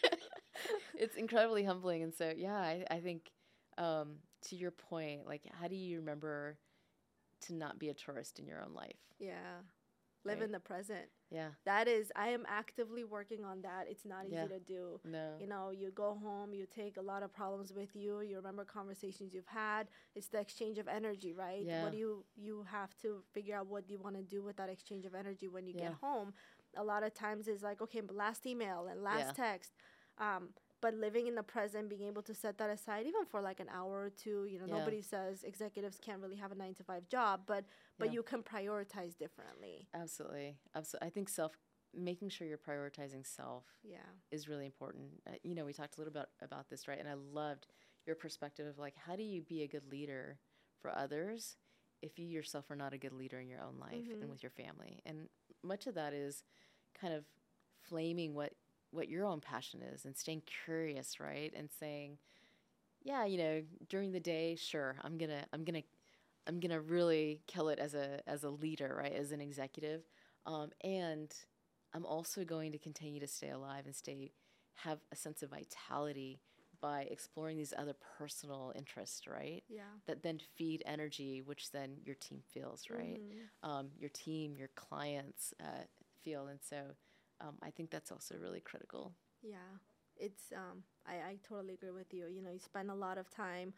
[0.99, 3.31] it's incredibly humbling, and so yeah, I, I think
[3.79, 4.17] um,
[4.49, 6.59] to your point, like, how do you remember
[7.43, 8.97] to not be a tourist in your own life?
[9.19, 9.61] yeah.
[10.25, 10.47] Live Right.
[10.47, 11.07] in the present.
[11.31, 13.87] Yeah, That is, I am actively working on that.
[13.89, 14.47] It's not easy Yeah.
[14.47, 15.01] to do.
[15.05, 18.21] no, You know, you go home, you take a lot of problems with you.
[18.21, 19.89] You remember conversations you've had.
[20.15, 21.65] It's the exchange of energy, right?
[21.67, 21.83] Yeah.
[21.83, 24.57] What do you you have to figure out what do you want to do with
[24.57, 25.89] that exchange of energy when you Yeah.
[25.89, 26.33] get home.
[26.77, 29.45] A lot of times it's like, okay, but last email and last Yeah.
[29.45, 29.73] text.
[30.19, 30.51] Um,
[30.87, 33.69] but living in the present, being able to set that aside, even for like an
[33.75, 34.79] hour or two, you know, Yeah.
[34.79, 37.65] nobody says executives can't really have a nine to five job, but
[37.99, 38.15] but Yeah.
[38.15, 39.89] you can prioritize differently.
[39.95, 41.07] absolutely, absolutely.
[41.07, 41.53] I think self,
[41.95, 44.11] making sure you're prioritizing self Yeah.
[44.31, 45.23] is really important.
[45.27, 46.99] Uh, you know, we talked a little bit about this, right?
[46.99, 47.67] And I loved
[48.07, 50.39] your perspective of like, how do you be a good leader
[50.81, 51.57] for others
[52.03, 54.21] if you yourself are not a good leader in your own life Mhm.
[54.21, 55.01] and with your family?
[55.07, 55.29] And
[55.63, 56.45] much of that is
[57.01, 57.25] kind of
[57.89, 58.53] flaming what
[58.97, 61.53] what your own passion is and staying curious, right?
[61.57, 62.19] And saying,
[63.03, 65.83] yeah, you know, during the day, sure, I'm gonna, I'm gonna,
[66.47, 70.03] I'm gonna really kill it as a as a leader, right, as an executive,
[70.47, 71.35] um, and
[71.95, 74.33] I'm also going to continue to stay alive and stay
[74.75, 76.41] have a sense of vitality
[76.81, 79.63] by exploring these other personal interests, right?
[79.69, 79.99] Yeah.
[80.07, 83.21] That then feed energy, which then your team feels, right?
[83.21, 83.49] Mhm.
[83.63, 85.85] Um, your team, your clients uh,
[86.25, 86.95] feel, and so
[87.41, 89.13] um, I think that's also really critical.
[89.43, 89.79] Yeah,
[90.17, 92.27] it's um, I, I totally agree with you.
[92.27, 93.75] You know, you spend a lot of time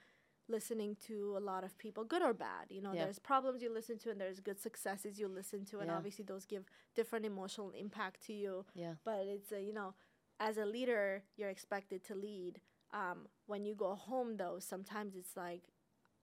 [0.49, 2.66] listening to a lot of people, good or bad.
[2.71, 3.05] You know, Yeah.
[3.05, 5.97] there's problems you listen to, and there's good successes you listen to, and Yeah.
[5.97, 8.64] obviously those give different emotional impact to you.
[8.75, 9.94] Yeah, But it's a, you know,
[10.40, 12.61] as a leader, you're expected to lead.
[12.92, 15.62] Um, when you go home, though, sometimes it's like.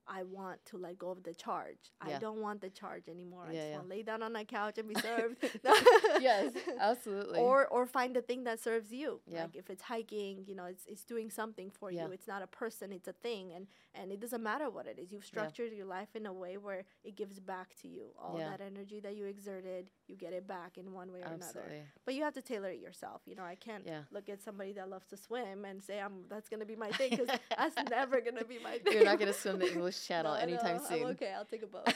[0.08, 1.92] I want to let go of the charge.
[2.02, 3.46] I don't want the charge anymore.
[3.46, 3.76] Yeah, I just yeah.
[3.78, 5.38] want to lay down on a couch and be served.
[6.22, 7.40] yes, absolutely.
[7.40, 9.42] or or find the thing that serves you Yeah.
[9.44, 12.06] like if it's hiking you know it's, it's doing something for Yeah.
[12.06, 14.98] you it's not a person it's a thing and and it doesn't matter what it
[15.00, 18.36] is you've structured your life in a way where it gives back to you all
[18.38, 18.50] Yeah.
[18.52, 21.82] that energy that you exerted you get it back in one way or another absolutely.
[22.06, 24.02] but you have to tailor it yourself you know i can't Yeah.
[24.12, 27.12] look at somebody that loves to swim and say i'm that's gonna be my thing
[27.12, 30.34] because that's never gonna be my thing You're not going to swim the English Channel
[30.34, 31.04] No, anytime no, soon.
[31.04, 31.88] I'm okay i'll take a boat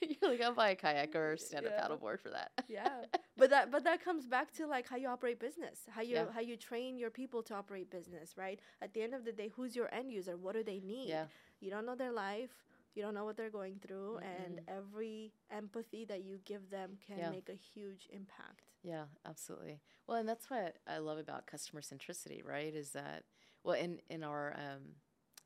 [0.00, 1.88] You're like, I'll buy a kayak or stand up Yeah.
[1.88, 2.52] paddleboard for that.
[2.68, 3.02] yeah
[3.36, 6.24] but that but that comes back to like how you operate business how you Yeah.
[6.32, 9.48] how you train your people to operate business right at the end of the day
[9.54, 11.26] who's your end user what do they need Yeah,
[11.60, 12.50] you don't know their life
[12.94, 14.78] you don't know what they're going through and Mm-mm.
[14.78, 17.30] every empathy that you give them can Yeah.
[17.30, 19.80] make a huge impact yeah, absolutely.
[20.06, 22.74] Well, and that's what I love about customer centricity, right?
[22.74, 23.24] Is that
[23.64, 24.82] well, in in our um,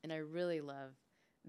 [0.03, 0.93] and I really love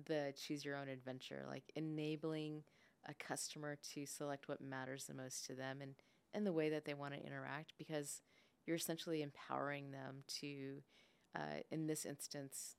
[0.06, 2.62] the choose your own adventure, like enabling
[3.08, 5.94] a customer to select what matters the most to them and
[6.32, 8.22] and the way that they want to interact, because
[8.66, 10.82] you're essentially empowering them to,
[11.34, 12.76] uh, in this instance,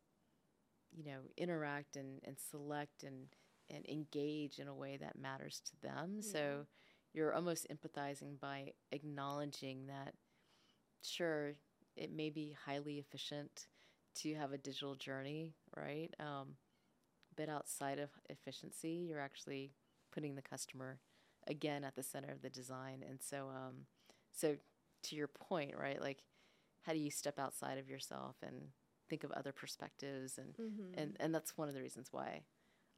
[0.91, 3.27] you know, interact and, and select and
[3.69, 6.21] and engage in a way that matters to them.
[6.21, 6.65] So
[7.13, 10.13] you're almost empathizing by acknowledging that
[11.01, 11.53] sure
[11.95, 13.67] it may be highly efficient
[14.15, 16.13] to have a digital journey, right?
[16.19, 16.55] Um,
[17.35, 19.71] but outside of efficiency, you're actually
[20.11, 20.99] putting the customer
[21.47, 23.03] again at the center of the design.
[23.07, 23.85] And so, um,
[24.31, 24.57] so
[25.03, 26.01] to your point, right?
[26.01, 26.23] Like,
[26.83, 28.69] how do you step outside of yourself and
[29.09, 30.37] think of other perspectives?
[30.37, 30.99] And mm-hmm.
[30.99, 32.43] and and that's one of the reasons why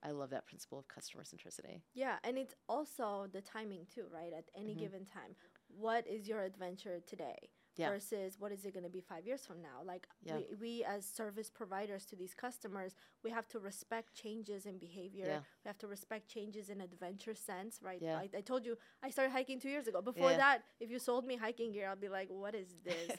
[0.04, 1.82] I love that principle of customer centricity.
[1.94, 4.80] yeah and it's also the timing too right at any Mhm.
[4.80, 5.36] given time
[5.68, 7.38] what is your adventure today
[7.76, 7.90] Yeah.
[7.90, 10.36] versus what is it going to be five years from now like Yeah.
[10.36, 15.26] we, we as service providers to these customers we have to respect changes in behavior
[15.28, 15.40] Yeah.
[15.64, 18.18] we have to respect changes in adventure sense right Yeah.
[18.18, 20.38] I, I told you i started hiking two years ago before Yeah.
[20.38, 23.12] that if you sold me hiking gear i'll be like what is this?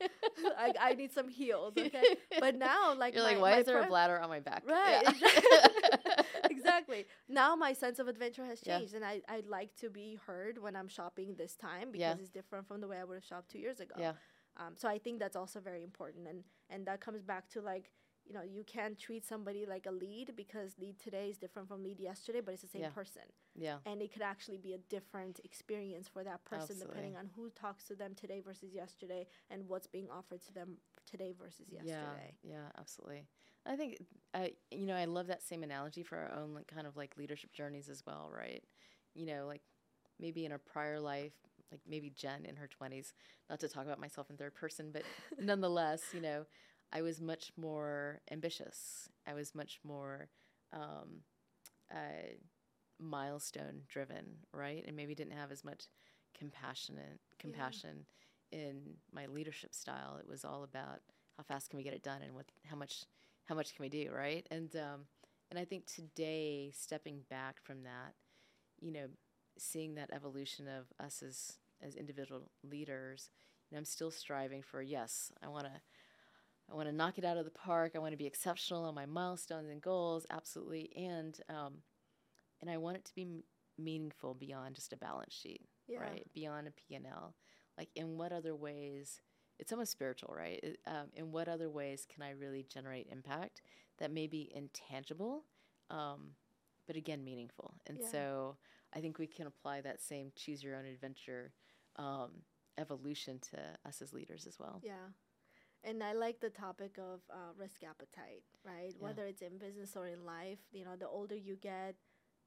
[0.58, 3.82] I, I need some heels okay but now like You're my, like, why is there
[3.82, 4.62] a bladder on my back?
[4.66, 5.04] Right.
[6.50, 7.06] Exactly.
[7.28, 8.78] Now my sense of adventure has Yeah.
[8.78, 12.22] changed, and I, I like to be heard when I'm shopping this time because Yeah.
[12.22, 13.94] it's different from the way I would have shopped two years ago.
[13.98, 14.14] Yeah.
[14.56, 17.92] Um, so I think that's also very important, and and that comes back to like
[18.26, 21.82] you know you can't treat somebody like a lead because lead today is different from
[21.82, 22.90] lead yesterday, but it's the same Yeah.
[22.90, 23.22] person,
[23.54, 23.78] yeah.
[23.86, 27.84] and it could actually be a different experience for that person depending on who talks
[27.84, 32.36] to them today versus yesterday, and what's being offered to them today versus yesterday.
[32.42, 33.26] Yeah, yeah, absolutely.
[33.66, 33.98] I think
[34.34, 37.16] I, you know, I love that same analogy for our own like, kind of like
[37.16, 38.62] leadership journeys as well, right?
[39.14, 39.62] You know, like
[40.18, 41.32] maybe in a prior life,
[41.70, 43.12] like maybe Jen in her twenties.
[43.50, 45.02] Not to talk about myself in third person, but
[45.38, 46.44] nonetheless, you know,
[46.92, 49.08] I was much more ambitious.
[49.26, 50.28] I was much more
[50.72, 51.20] um,
[51.92, 52.34] uh,
[53.00, 54.84] milestone driven, right?
[54.86, 55.84] And maybe didn't have as much
[56.38, 58.04] compassionate compassion
[58.52, 60.18] in my leadership style.
[60.20, 61.00] It was all about
[61.36, 63.04] how fast can we get it done and what how much
[63.48, 64.46] how much can we do, right?
[64.50, 65.06] And um,
[65.50, 68.14] and I think today, stepping back from that,
[68.80, 69.06] you know,
[69.58, 73.30] seeing that evolution of us as as individual leaders,
[73.70, 75.72] you know, I'm still striving for yes, I want to
[76.70, 77.92] I want to knock it out of the park.
[77.94, 81.78] I want to be exceptional on my milestones and goals, absolutely, and um,
[82.60, 83.44] and I want it to be m-
[83.78, 86.00] meaningful beyond just a balance sheet, Yeah.
[86.00, 86.26] right?
[86.34, 87.34] Beyond a P and L.
[87.78, 89.20] Like, in what other ways?
[89.58, 90.60] It's almost spiritual, right?
[90.62, 93.62] It, um, in what other ways can I really generate impact
[93.98, 95.44] that may be intangible,
[95.90, 96.30] um,
[96.86, 97.74] but again meaningful?
[97.86, 98.08] And Yeah.
[98.08, 98.56] so,
[98.94, 101.52] I think we can apply that same choose your own adventure
[101.96, 102.42] um,
[102.78, 104.80] evolution to us as leaders as well.
[104.82, 105.08] Yeah.
[105.84, 108.94] And I like the topic of uh, risk appetite, right?
[108.96, 109.04] Yeah.
[109.04, 111.96] Whether it's in business or in life, you know, the older you get,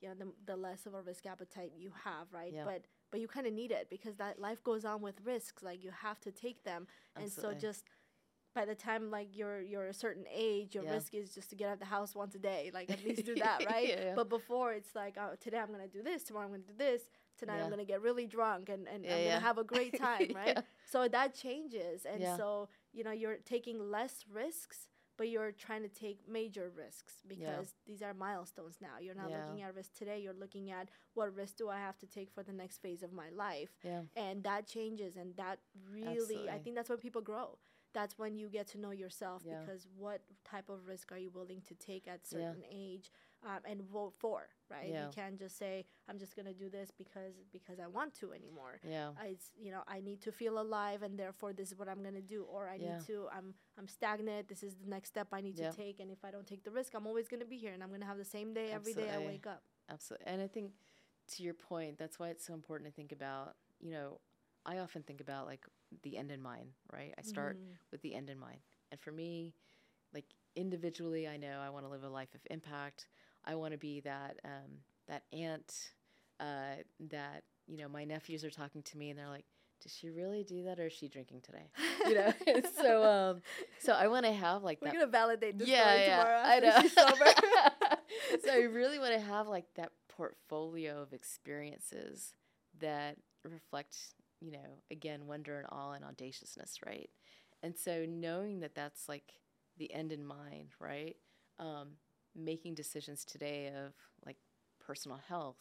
[0.02, 2.54] you know, the, the less of a risk appetite you have, right?
[2.54, 2.65] Yeah.
[2.65, 5.63] But but you kind of need it because that life goes on with risks.
[5.63, 7.84] Like you have to take them, and so just
[8.56, 10.91] by the time like you're you're a certain age, your Yeah.
[10.93, 12.71] risk is just to get out of the house once a day.
[12.74, 13.88] Like at least do that, right?
[13.89, 14.15] Yeah, yeah.
[14.15, 17.04] But before it's like, oh, today I'm gonna do this, tomorrow I'm gonna do this,
[17.38, 20.60] tonight I'm gonna get really drunk and, and I'm gonna have a great time, right?
[20.86, 22.06] So that changes.
[22.06, 27.15] And so, you know, you're taking less risks, but you're trying to take major risks
[27.28, 28.97] because these are milestones now.
[29.00, 29.38] You're not Yeah.
[29.45, 32.43] looking at risk today, you're looking at what risk do I have to take for
[32.43, 34.04] the next phase of my life Yeah.
[34.15, 35.60] and that changes and that
[35.91, 37.58] really i think that's when people grow
[37.93, 39.60] that's when you get to know yourself Yeah.
[39.60, 42.39] because what type of risk are you willing to take at Yeah.
[42.54, 43.12] certain age
[43.45, 45.06] um, and vote for right Yeah.
[45.06, 48.34] you can't just say i'm just going to do this because because i want to
[48.34, 49.12] anymore Yeah.
[49.19, 52.01] I- it's you know i need to feel alive and therefore this is what i'm
[52.01, 52.95] going to do or i Yeah.
[52.97, 55.69] need to i'm i'm stagnant this is the next step i need Yeah.
[55.71, 57.73] to take and if i don't take the risk i'm always going to be here
[57.73, 60.27] and i'm going to have the same day every day i wake up Absolutely.
[60.27, 60.71] And I think
[61.36, 64.21] to your point, that's why it's so important to think about, you know,
[64.65, 65.65] I often think about like
[66.04, 67.13] the end in mind, right?
[67.17, 67.75] I start Mhm.
[67.91, 68.62] with the end in mind.
[68.91, 69.54] And for me,
[70.13, 70.25] like
[70.56, 73.08] individually, I know I want to live a life of impact.
[73.45, 75.73] I want to be that um, that aunt
[76.39, 79.45] uh, that you know my nephews are talking to me and they're like,
[79.82, 81.69] "Does she really do that, or is she drinking today?"
[82.08, 82.34] You know.
[82.82, 83.41] So um,
[83.80, 86.17] so I want to have like we're that going to validate this yeah, story yeah,
[86.17, 86.82] tomorrow I know.
[86.82, 87.25] she's sober
[88.43, 92.34] so I really want to have like that portfolio of experiences
[92.80, 93.95] that reflect,
[94.39, 97.10] you know, again, wonder and awe and audaciousness, right?
[97.63, 99.34] And so knowing that that's like
[99.77, 101.15] the end in mind, right?
[101.60, 101.89] Um,
[102.36, 103.94] making decisions today of
[104.26, 104.38] like
[104.80, 105.58] personal health.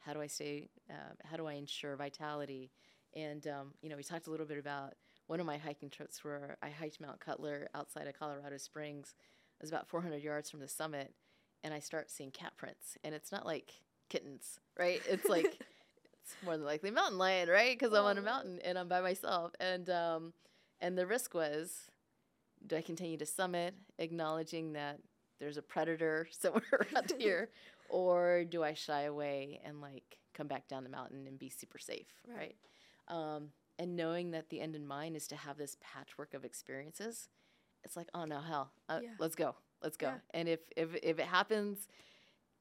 [0.00, 0.68] How do I stay?
[0.88, 2.70] Uh, how do I ensure vitality?
[3.14, 4.94] And um, you know, we talked a little bit about
[5.26, 9.14] one of my hiking trips where I hiked Mount Cutler outside of Colorado Springs.
[9.58, 11.14] It was about 400 yards from the summit,
[11.64, 13.72] and I start seeing cat prints, and it's not like
[14.08, 15.00] kittens, right?
[15.08, 15.44] It's like
[16.22, 17.76] it's more than likely mountain lion, right?
[17.76, 20.32] Because I'm on a mountain and I'm by myself, and um,
[20.80, 21.90] and the risk was,
[22.66, 25.00] do I continue to summit, acknowledging that
[25.38, 27.50] there's a predator somewhere around here,
[27.88, 31.78] or do I shy away and like come back down the mountain and be super
[31.78, 32.54] safe, Right.
[33.08, 33.14] right?
[33.34, 37.28] Um, and knowing that the end in mind is to have this patchwork of experiences,
[37.84, 39.10] it's like, oh no, hell, uh, Yeah.
[39.18, 40.08] let's go, let's go.
[40.08, 40.18] Yeah.
[40.32, 41.88] And if if if it happens,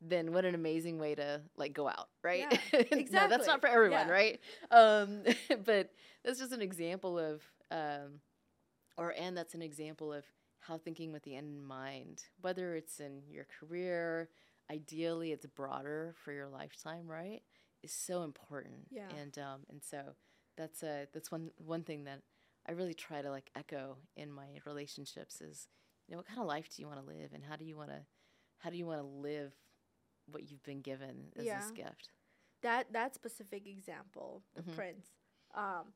[0.01, 2.45] then what an amazing way to like go out, right?
[2.73, 4.13] Yeah, no, that's not for everyone, Yeah.
[4.13, 4.39] right?
[4.71, 5.23] Um,
[5.65, 5.89] but
[6.23, 8.19] that's just an example of, um,
[8.97, 10.25] or and that's an example of
[10.67, 14.29] how thinking with the end in mind, whether it's in your career,
[14.71, 17.41] ideally it's broader for your lifetime, right?
[17.83, 18.87] Is so important.
[18.89, 19.09] Yeah.
[19.19, 20.15] And um, and so
[20.57, 22.21] that's a that's one one thing that
[22.67, 25.67] I really try to like echo in my relationships is,
[26.07, 27.77] you know, what kind of life do you want to live, and how do you
[27.77, 27.99] want to,
[28.59, 29.53] how do you want to live
[30.31, 31.57] what you've been given as Yeah.
[31.57, 32.09] this gift?
[32.61, 34.75] that that specific example, the Mhm.
[34.75, 35.09] prints,
[35.53, 35.93] um,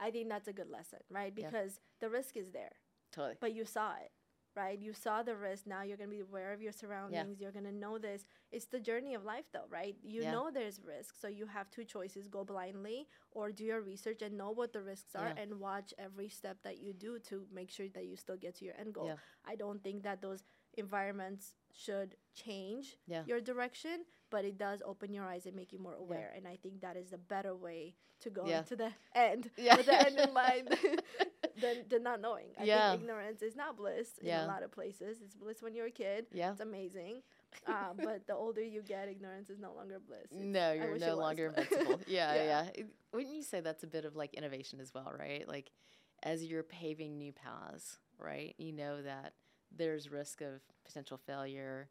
[0.00, 1.32] I think that's a good lesson, right?
[1.36, 1.50] Yeah.
[1.50, 2.76] Because the risk is there,
[3.12, 3.36] Totally.
[3.40, 4.10] but you saw it,
[4.54, 4.78] right?
[4.78, 5.66] You saw the risk.
[5.66, 7.40] Now you're gonna be aware of your surroundings.
[7.40, 8.26] You're gonna know this.
[8.52, 9.96] It's the journey of life, though, right?
[10.02, 10.32] You Yeah.
[10.32, 14.36] know there's risk, so you have two choices: go blindly or do your research and
[14.36, 15.42] know what the risks are, Yeah.
[15.42, 18.64] and watch every step that you do to make sure that you still get to
[18.64, 19.06] your end goal.
[19.06, 19.16] Yeah.
[19.44, 20.44] I don't think that those
[20.76, 23.24] environments should change Yeah.
[23.26, 26.32] your direction, but it does open your eyes and make you more aware.
[26.36, 28.62] And I think that is the better way to go Yeah.
[28.62, 29.76] to the end Yeah.
[29.76, 30.68] with the end in mind
[31.60, 32.48] than, than not knowing.
[32.58, 32.90] I Yeah.
[32.90, 35.18] think ignorance is not bliss in a lot of places.
[35.22, 36.26] It's bliss when you're a kid.
[36.32, 36.52] Yeah.
[36.52, 37.22] It's amazing.
[37.66, 40.24] Um, but the older you get, ignorance is no longer bliss.
[40.32, 42.00] It's- No, you're no longer invincible.
[42.06, 42.44] Yeah, Yeah.
[42.44, 42.66] yeah.
[42.74, 45.46] It- Wouldn't you say that's a bit of like innovation as well, right?
[45.48, 45.70] Like
[46.22, 48.54] as you're paving new paths, right?
[48.58, 49.34] You know that
[49.76, 51.88] there's risk of potential failure,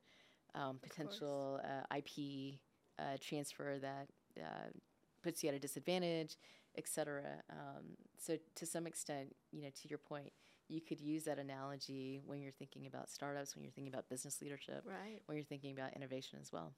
[0.56, 2.60] um, potential uh, IP
[2.98, 4.08] uh, transfer that
[4.42, 4.70] uh,
[5.22, 6.38] puts you at a disadvantage,
[6.78, 7.42] et cetera.
[7.50, 10.32] Um, so to some extent, you know, to your point,
[10.68, 14.42] you could use that analogy when you're thinking about startups, when you're thinking about business
[14.42, 15.22] leadership, Right.
[15.26, 16.74] when you're thinking about innovation as well.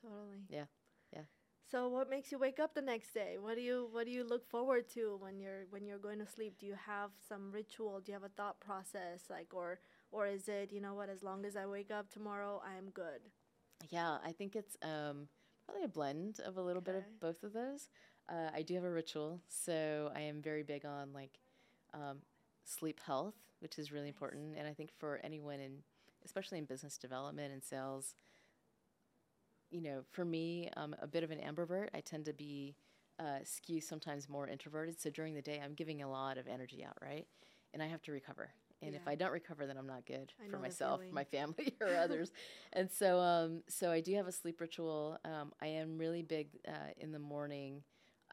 [0.00, 0.44] Totally.
[0.48, 0.64] Yeah,
[1.12, 1.22] yeah.
[1.70, 3.36] So what makes you wake up the next day?
[3.38, 6.26] What do you what do you look forward to when you're when you're going to
[6.26, 6.58] sleep?
[6.58, 8.00] Do you have some ritual?
[8.00, 9.78] Do you have a thought process like or
[10.10, 12.90] or is it, you know what, as long as I wake up tomorrow, I am
[12.90, 13.20] good?
[13.90, 15.28] Yeah, I think it's um,
[15.64, 17.88] probably a blend of a little bit of both of those.
[18.30, 21.40] Uh, I do have a ritual, so I am very big on like
[21.92, 22.18] um,
[22.64, 24.14] sleep health, which is really Nice.
[24.14, 24.56] important.
[24.56, 25.78] And I think for anyone in,
[26.24, 28.14] especially in business development and sales,
[29.70, 31.88] you know, for me, I'm a bit of an ambivert.
[31.94, 32.76] I tend to be
[33.18, 35.00] uh, skew sometimes more introverted.
[35.00, 37.26] So during the day, I'm giving a lot of energy out, right?
[37.72, 38.50] And I have to recover.
[38.82, 41.94] And if I don't recover, then I'm not good I for myself, my family, or
[42.02, 42.32] others.
[42.72, 45.18] And so, um, so I do have a sleep ritual.
[45.24, 47.82] Um, I am really big uh, in the morning.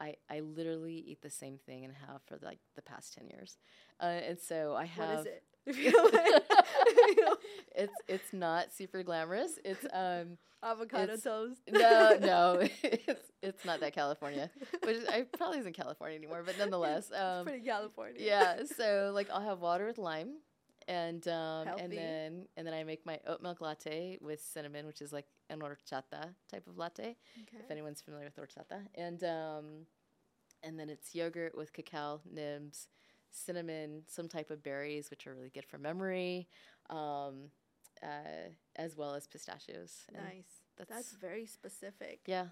[0.00, 3.58] I, I literally eat the same thing and have for like the past ten years,
[4.00, 5.42] uh, and so I have What is it?
[5.66, 7.38] If you know what-
[7.76, 9.58] it's it's not super glamorous.
[9.64, 11.60] It's um avocado It's- toast.
[11.70, 14.50] no no it's it's not that California,
[14.84, 18.20] which is, I probably isn't California anymore, but nonetheless it's um pretty California.
[18.24, 18.62] yeah.
[18.76, 20.34] So like I'll have water with lime,
[20.88, 21.82] and um Healthy.
[21.84, 25.26] and then and then I make my oat milk latte with cinnamon, which is like
[25.50, 27.16] an horchata type of latte.
[27.42, 27.62] Okay.
[27.62, 28.80] if anyone's familiar with horchata.
[28.96, 29.86] And um,
[30.62, 32.88] and then it's yogurt with cacao nibs,
[33.30, 36.48] cinnamon, some type of berries, which are really good for memory,
[36.90, 37.50] um,
[38.02, 40.04] uh, as well as pistachios.
[40.12, 40.62] And Nice.
[40.76, 42.20] That's, That's, very specific.
[42.26, 42.46] yeah.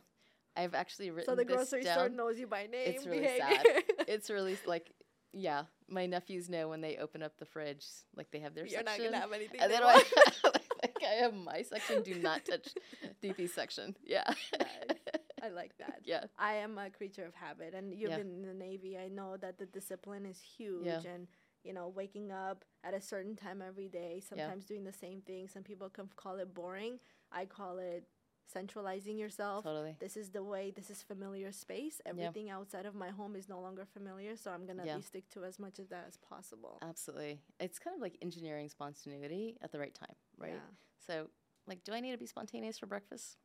[0.57, 2.87] I've actually written So the grocery store knows you by name.
[2.87, 3.63] It's really sad.
[4.09, 4.91] It's really like,
[5.33, 5.65] yeah.
[5.89, 7.85] My nephews know when they open up the fridge,
[8.17, 8.85] like they have their section.
[9.03, 9.61] You're not gonna have anything.
[9.61, 10.05] and they then want.
[10.17, 10.49] I,
[10.83, 12.03] like I have my section.
[12.03, 12.69] Do not touch
[13.23, 13.97] DP's section.
[14.05, 14.25] Yeah.
[14.59, 14.69] Nice.
[15.43, 16.01] I like that.
[16.05, 16.25] yeah.
[16.39, 18.17] I am a creature of habit, and you've Yeah.
[18.19, 18.97] been in the Navy.
[18.99, 21.01] I know that the discipline is huge, Yeah.
[21.09, 21.29] and
[21.63, 25.49] you know, waking up at a certain time every day, sometimes doing the same thing.
[25.49, 26.99] Some people can call it boring.
[27.33, 28.05] I call it
[28.47, 29.65] centralizing yourself.
[29.65, 29.97] Totally.
[29.99, 30.71] This is the way.
[30.75, 32.01] This is familiar space.
[32.07, 34.93] Everything outside of my home is no longer familiar, so I'm gonna Yeah.
[34.93, 36.79] at least stick to as much of that as possible.
[36.83, 37.41] Absolutely.
[37.61, 40.55] It's kind of like engineering spontaneity at the right time, right?
[40.55, 40.61] Yeah.
[41.07, 41.31] So,
[41.67, 43.39] like, do I need to be spontaneous for breakfast?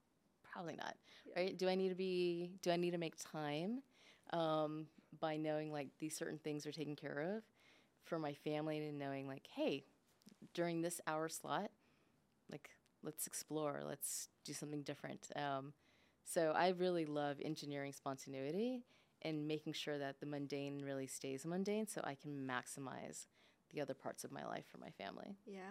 [0.43, 0.95] Probably not,
[1.25, 1.33] Yeah.
[1.35, 1.57] right?
[1.57, 3.83] Do I need to be, do I need to make time
[4.33, 4.87] um,
[5.19, 7.43] by knowing like these certain things are taken care of
[8.03, 9.85] for my family and knowing like, hey,
[10.53, 11.71] during this hour slot,
[12.51, 12.69] like,
[13.03, 15.29] let's explore, let's do something different.
[15.35, 15.73] Um,
[16.23, 18.83] so, I really love engineering spontaneity
[19.23, 23.25] and making sure that the mundane really stays mundane so I can maximize
[23.73, 25.61] the other parts of my life for my family Yeah.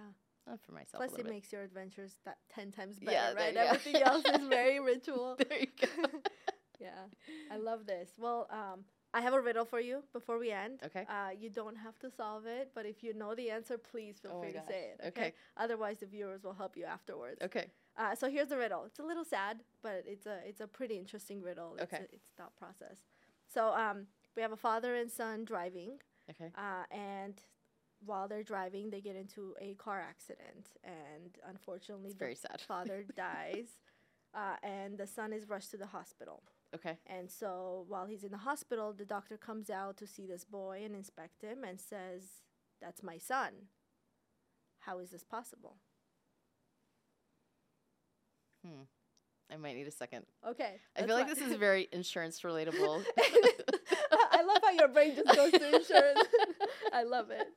[0.46, 1.00] Not for myself.
[1.02, 3.48] Plus, it little makes your adventures that ten times better, Yeah, right?
[3.48, 3.60] you go.
[3.60, 5.36] Everything else is very ritual.
[5.36, 5.48] bit.
[5.48, 6.08] There you go.
[6.80, 7.04] yeah,
[7.52, 8.10] I love this.
[8.18, 10.80] Well, um, I have a riddle for you before we end.
[10.84, 11.04] Okay.
[11.08, 14.32] Uh, you don't have to solve it, but if you know the answer, please feel
[14.36, 15.00] Oh free to say it.
[15.08, 15.20] Okay?
[15.20, 15.34] Okay.
[15.56, 17.42] Otherwise, the viewers will help you afterwards.
[17.42, 17.66] Okay.
[17.96, 18.84] Uh, so here's the riddle.
[18.84, 21.74] It's a little sad, but it's a it's a pretty interesting riddle.
[21.74, 22.04] It's Okay.
[22.04, 22.98] a, it's thought process.
[23.52, 24.06] So um,
[24.36, 25.98] we have a father and son driving,
[26.30, 26.50] Okay.
[26.56, 27.34] uh, and
[28.06, 32.60] while they're driving, they get into a car accident, and unfortunately, It's the very sad.
[32.60, 33.66] father dies,
[34.34, 36.42] uh, and the son is rushed to the hospital.
[36.74, 36.98] Okay.
[37.06, 40.82] And so while he's in the hospital, the doctor comes out to see this boy
[40.84, 42.42] and inspect him and says,
[42.80, 43.68] That's my son.
[44.80, 45.76] How is this possible?
[48.64, 48.82] Hmm.
[49.52, 50.26] I might need a second.
[50.48, 50.76] Okay.
[50.96, 53.04] I feel like this is very insurance relatable.
[54.32, 56.20] I love how your brain just goes to insurance.
[56.92, 57.48] I love it.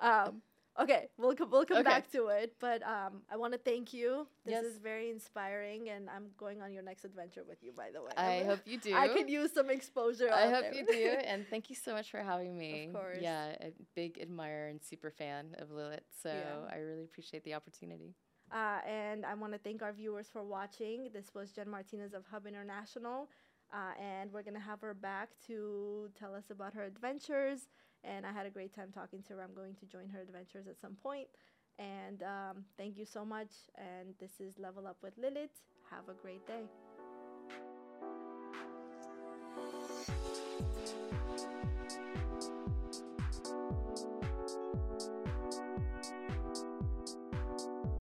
[0.00, 0.40] Um,
[0.80, 1.84] okay, we'll co- we'll come Okay.
[1.84, 4.26] back to it, but um, I want to thank you.
[4.44, 4.64] This Yes.
[4.64, 7.72] is very inspiring, and I'm going on your next adventure with you.
[7.72, 8.94] By the way, I I'm- hope you do.
[8.94, 10.30] I could use some exposure.
[10.32, 10.74] I hope there.
[10.74, 11.08] you do.
[11.32, 12.86] And thank you so much for having me.
[12.86, 13.18] Of course.
[13.20, 16.00] Yeah, a big admirer and super fan of Lilit.
[16.22, 16.74] So Yeah.
[16.74, 18.14] I really appreciate the opportunity.
[18.50, 21.08] Uh, and I want to thank our viewers for watching.
[21.12, 23.28] This was Jen Martinez of Hub International.
[23.72, 27.68] Uh, and we're going to have her back to tell us about her adventures.
[28.04, 29.42] And I had a great time talking to her.
[29.42, 31.28] I'm going to join her adventures at some point.
[31.78, 33.52] And um, thank you so much.
[33.76, 35.50] And this is Level Up with Lilit.
[35.90, 36.62] Have a great day.